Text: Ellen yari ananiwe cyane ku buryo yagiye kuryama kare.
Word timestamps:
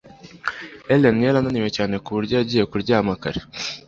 Ellen 0.93 1.17
yari 1.25 1.37
ananiwe 1.39 1.69
cyane 1.77 1.95
ku 2.03 2.09
buryo 2.15 2.33
yagiye 2.39 2.63
kuryama 2.71 3.13
kare. 3.23 3.39